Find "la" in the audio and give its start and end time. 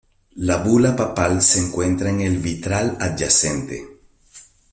0.49-0.57